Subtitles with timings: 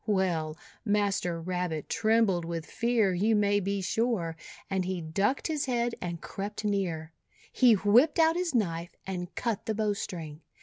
[0.07, 4.35] Well, Master Rabbit trembled with fear, you may be sure,
[4.67, 7.13] and he ducked his head and crept near.
[7.51, 10.41] He whipped out his knife, and cut the bowstring.